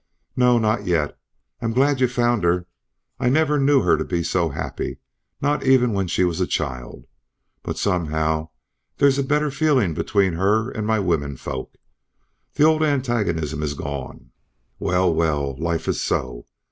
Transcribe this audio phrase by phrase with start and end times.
[0.35, 0.57] "No.
[0.57, 1.15] Not yet.
[1.61, 2.65] I'm glad you found her.
[3.19, 4.97] I never knew her to be so happy,
[5.43, 7.05] not even when she was a child.
[7.61, 8.49] But somehow
[8.97, 11.75] there's a better feeling between her and my womenfolk.
[12.55, 14.31] The old antagonism is gone.
[14.79, 16.47] Well, well, life is so.